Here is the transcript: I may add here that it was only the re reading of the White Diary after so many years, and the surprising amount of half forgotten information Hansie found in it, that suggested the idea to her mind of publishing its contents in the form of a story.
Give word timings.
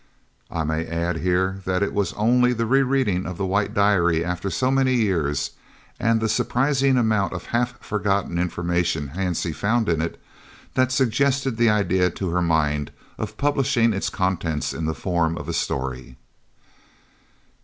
I 0.49 0.63
may 0.63 0.87
add 0.87 1.17
here 1.17 1.61
that 1.65 1.83
it 1.83 1.93
was 1.93 2.11
only 2.13 2.53
the 2.53 2.65
re 2.65 2.81
reading 2.81 3.27
of 3.27 3.37
the 3.37 3.45
White 3.45 3.71
Diary 3.75 4.25
after 4.25 4.49
so 4.49 4.71
many 4.71 4.95
years, 4.95 5.51
and 5.99 6.19
the 6.19 6.27
surprising 6.27 6.97
amount 6.97 7.33
of 7.33 7.45
half 7.53 7.79
forgotten 7.81 8.39
information 8.39 9.09
Hansie 9.09 9.53
found 9.53 9.87
in 9.87 10.01
it, 10.01 10.19
that 10.73 10.91
suggested 10.91 11.55
the 11.57 11.69
idea 11.69 12.09
to 12.09 12.29
her 12.31 12.41
mind 12.41 12.89
of 13.19 13.37
publishing 13.37 13.93
its 13.93 14.09
contents 14.09 14.73
in 14.73 14.85
the 14.87 14.95
form 14.95 15.37
of 15.37 15.47
a 15.47 15.53
story. 15.53 16.17